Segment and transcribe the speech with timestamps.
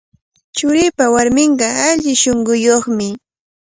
[0.57, 3.07] Churiipa warminqa alli shunquyuqmi.